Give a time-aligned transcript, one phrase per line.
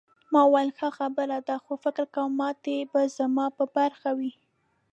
[0.31, 4.31] ما وویل ښه خبره ده خو فکر کوم ماتې به زما په برخه وي.